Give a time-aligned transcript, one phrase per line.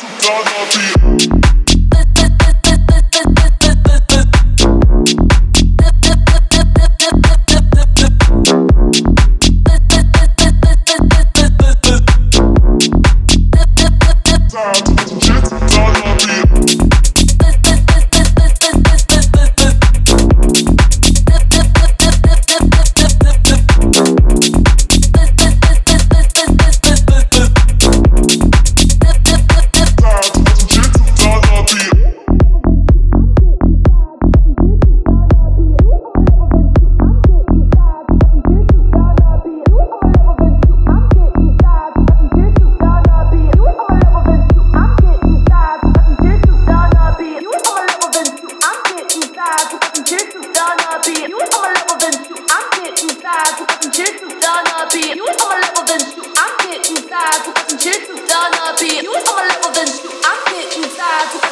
[0.00, 1.59] Don't know.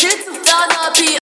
[0.00, 1.18] Kids is gonna be